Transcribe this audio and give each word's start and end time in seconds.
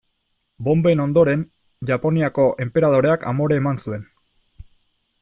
Bonben 0.67 1.01
ondoren, 1.03 1.43
Japoniako 1.91 2.47
enperadoreak 2.67 3.29
amore 3.33 3.63
eman 3.63 3.81
zuen. 3.85 4.09